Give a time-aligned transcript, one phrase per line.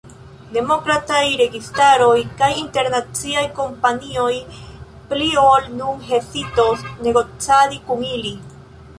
[0.53, 4.31] Demokrataj registaroj kaj internaciaj kompanioj
[5.11, 8.33] pli ol nun hezitos, negocadi kun ili.